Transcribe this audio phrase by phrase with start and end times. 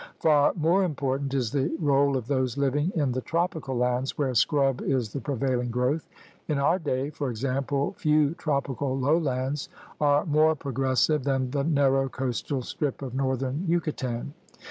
[0.19, 4.81] Far more important is the role of those living in the tropical lands where scrub
[4.81, 6.09] is the prevailing growth.
[6.47, 9.69] In our day, for example, few tropical lowlands
[9.99, 14.33] are more pro gressive than the narrow coastal strip of north ern Yucatan.